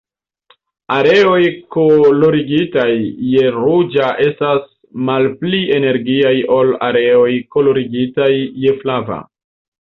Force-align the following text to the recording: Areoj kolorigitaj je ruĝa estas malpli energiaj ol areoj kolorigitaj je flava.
Areoj 0.93 1.41
kolorigitaj 1.75 2.85
je 3.33 3.51
ruĝa 3.57 4.07
estas 4.29 4.63
malpli 5.11 5.61
energiaj 5.77 6.33
ol 6.57 6.73
areoj 6.89 7.29
kolorigitaj 7.59 8.31
je 8.67 8.75
flava. 8.83 9.21